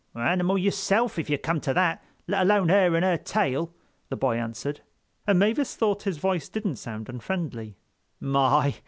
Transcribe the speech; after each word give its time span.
"Animal 0.15 0.57
yourself, 0.57 1.19
if 1.19 1.29
you 1.29 1.37
come 1.37 1.61
to 1.61 1.75
that, 1.75 2.03
let 2.27 2.41
alone 2.41 2.69
her 2.69 2.95
and 2.95 3.05
her 3.05 3.17
tail," 3.19 3.71
the 4.09 4.17
boy 4.17 4.35
answered; 4.35 4.81
and 5.27 5.37
Mavis 5.37 5.75
thought 5.75 6.01
his 6.01 6.17
voice 6.17 6.49
didn't 6.49 6.77
sound 6.77 7.07
unfriendly. 7.07 7.77
"My! 8.19 8.77